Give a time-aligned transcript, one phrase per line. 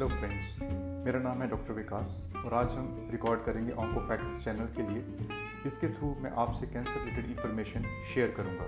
[0.00, 0.56] Hello friends
[1.06, 5.26] मेरा नाम है डॉक्टर विकास और आज हम रिकॉर्ड करेंगे ऑन्को फैक्ट्स चैनल के लिए।
[5.66, 7.84] इसके थ्रू मैं आपसे कैंसर रिलेटेड इन्फॉर्मेशन
[8.14, 8.64] शेयर करूँगा।